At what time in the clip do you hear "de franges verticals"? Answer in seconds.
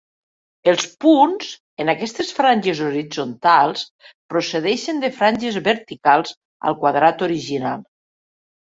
5.05-6.37